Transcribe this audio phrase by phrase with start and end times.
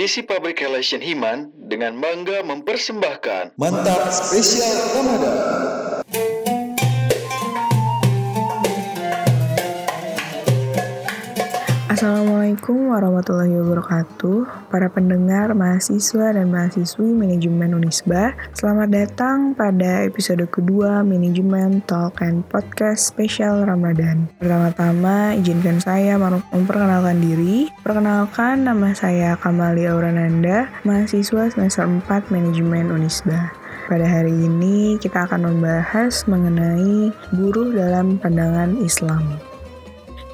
[0.00, 5.79] Divisi Public Relation Himan dengan bangga mempersembahkan Mantap Spesial Ramadan.
[12.60, 14.68] Assalamualaikum warahmatullahi wabarakatuh.
[14.68, 22.44] Para pendengar, mahasiswa, dan mahasiswi manajemen Unisba Selamat datang pada episode kedua Manajemen Talk and
[22.52, 24.28] Podcast spesial Ramadan.
[24.36, 27.72] Pertama-tama, izinkan saya memperkenalkan diri.
[27.80, 33.56] Perkenalkan, nama saya Kamali Aurananda Mahasiswa semester 4 Manajemen Unisba.
[33.88, 39.49] Pada hari ini kita akan membahas mengenai buruh dalam pandangan Islam.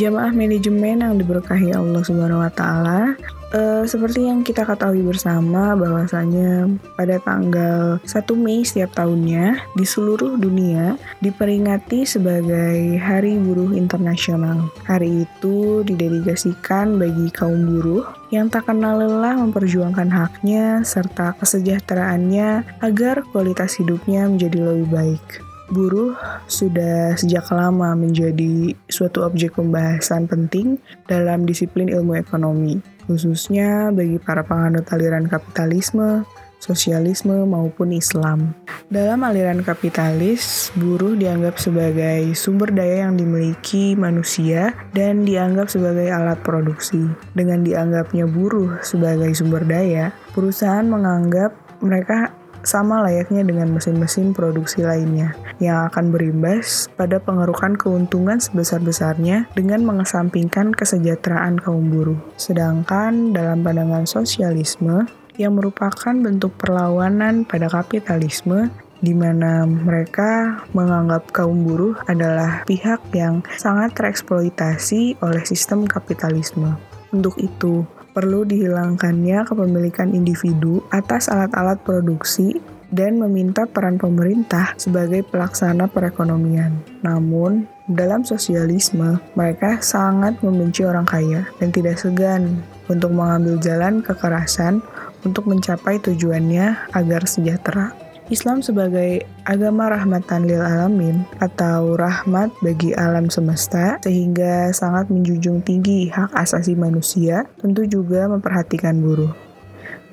[0.00, 3.20] Jamaah manajemen yang diberkahi Allah Subhanahu wa taala,
[3.52, 10.40] uh, seperti yang kita ketahui bersama bahwasanya pada tanggal 1 Mei setiap tahunnya di seluruh
[10.40, 14.72] dunia diperingati sebagai Hari Buruh Internasional.
[14.88, 23.20] Hari itu didedikasikan bagi kaum buruh yang tak kenal lelah memperjuangkan haknya serta kesejahteraannya agar
[23.36, 26.18] kualitas hidupnya menjadi lebih baik buruh
[26.50, 34.42] sudah sejak lama menjadi suatu objek pembahasan penting dalam disiplin ilmu ekonomi, khususnya bagi para
[34.42, 36.26] penganut aliran kapitalisme,
[36.60, 38.52] sosialisme, maupun Islam.
[38.90, 46.38] Dalam aliran kapitalis, buruh dianggap sebagai sumber daya yang dimiliki manusia dan dianggap sebagai alat
[46.44, 47.08] produksi.
[47.32, 55.36] Dengan dianggapnya buruh sebagai sumber daya, perusahaan menganggap mereka sama layaknya dengan mesin-mesin produksi lainnya
[55.60, 62.20] yang akan berimbas pada pengerukan keuntungan sebesar-besarnya dengan mengesampingkan kesejahteraan kaum buruh.
[62.36, 65.08] Sedangkan dalam pandangan sosialisme
[65.40, 68.68] yang merupakan bentuk perlawanan pada kapitalisme
[69.00, 76.76] di mana mereka menganggap kaum buruh adalah pihak yang sangat tereksploitasi oleh sistem kapitalisme.
[77.10, 82.58] Untuk itu, perlu dihilangkannya kepemilikan individu atas alat-alat produksi
[82.90, 86.74] dan meminta peran pemerintah sebagai pelaksana perekonomian.
[87.06, 94.82] Namun, dalam sosialisme, mereka sangat membenci orang kaya dan tidak segan untuk mengambil jalan kekerasan
[95.22, 97.94] untuk mencapai tujuannya agar sejahtera.
[98.30, 106.06] Islam sebagai agama rahmatan lil alamin atau rahmat bagi alam semesta sehingga sangat menjunjung tinggi
[106.14, 109.34] hak asasi manusia tentu juga memperhatikan buruh.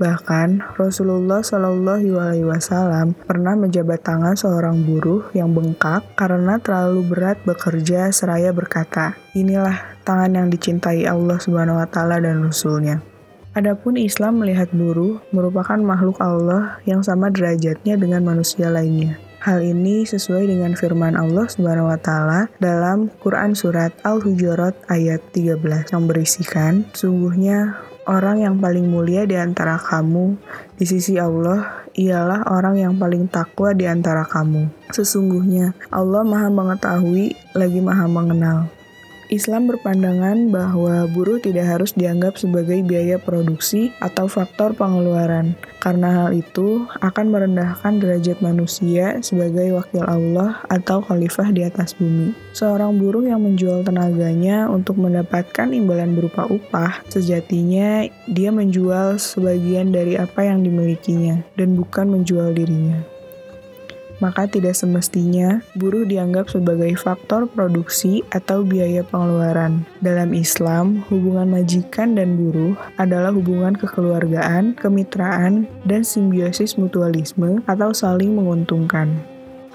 [0.01, 7.38] Bahkan Rasulullah Shallallahu Alaihi Wasallam pernah menjabat tangan seorang buruh yang bengkak karena terlalu berat
[7.45, 13.16] bekerja seraya berkata, inilah tangan yang dicintai Allah Subhanahu Wa Taala dan Rasulnya.
[13.57, 19.18] Adapun Islam melihat buruh merupakan makhluk Allah yang sama derajatnya dengan manusia lainnya.
[19.41, 25.90] Hal ini sesuai dengan firman Allah Subhanahu wa taala dalam Quran surat Al-Hujurat ayat 13
[25.90, 30.38] yang berisikan, "Sungguhnya orang yang paling mulia di antara kamu
[30.78, 34.69] di sisi Allah ialah orang yang paling takwa di antara kamu.
[34.94, 38.76] Sesungguhnya Allah Maha mengetahui lagi Maha mengenal."
[39.27, 45.51] Islam berpandangan bahwa buruh tidak harus dianggap sebagai biaya produksi atau faktor pengeluaran,
[45.83, 52.31] karena hal itu akan merendahkan derajat manusia sebagai wakil Allah atau khalifah di atas bumi.
[52.55, 60.16] Seorang buruh yang menjual tenaganya untuk mendapatkan imbalan berupa upah, sejatinya dia menjual sebagian dari
[60.16, 63.16] apa yang dimilikinya dan bukan menjual dirinya
[64.23, 69.85] maka tidak semestinya buruh dianggap sebagai faktor produksi atau biaya pengeluaran.
[70.01, 78.33] Dalam Islam, hubungan majikan dan buruh adalah hubungan kekeluargaan, kemitraan, dan simbiosis mutualisme atau saling
[78.33, 79.17] menguntungkan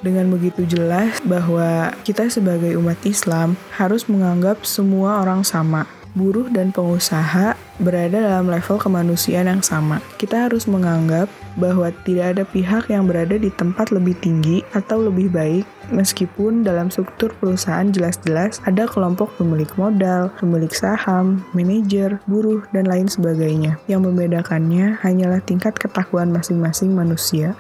[0.03, 6.71] dengan begitu jelas bahwa kita sebagai umat Islam harus menganggap semua orang sama, buruh dan
[6.71, 9.99] pengusaha berada dalam level kemanusiaan yang sama.
[10.21, 15.29] Kita harus menganggap bahwa tidak ada pihak yang berada di tempat lebih tinggi atau lebih
[15.33, 22.89] baik meskipun dalam struktur perusahaan jelas-jelas ada kelompok pemilik modal, pemilik saham, manajer, buruh, dan
[22.89, 23.77] lain sebagainya.
[23.87, 27.53] Yang membedakannya hanyalah tingkat ketakuan masing-masing manusia.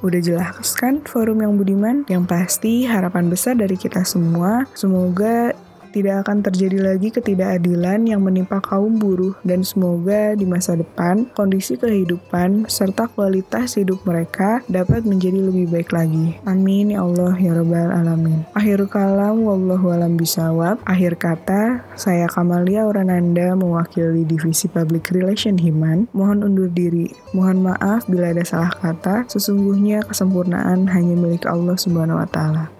[0.00, 2.08] Udah jelas kan forum yang budiman?
[2.08, 5.52] Yang pasti harapan besar dari kita semua, semoga
[5.90, 11.76] tidak akan terjadi lagi ketidakadilan yang menimpa kaum buruh dan semoga di masa depan kondisi
[11.76, 16.38] kehidupan serta kualitas hidup mereka dapat menjadi lebih baik lagi.
[16.46, 18.46] Amin ya Allah ya Rabbal Alamin.
[18.54, 20.78] Akhir kalam wallahu alam bisawab.
[20.86, 26.06] Akhir kata, saya Kamalia Orananda mewakili Divisi Public Relation Himan.
[26.14, 27.10] Mohon undur diri.
[27.34, 29.28] Mohon maaf bila ada salah kata.
[29.28, 32.79] Sesungguhnya kesempurnaan hanya milik Allah Subhanahu wa taala.